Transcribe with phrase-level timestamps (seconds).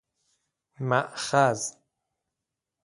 [0.79, 1.77] ماخذ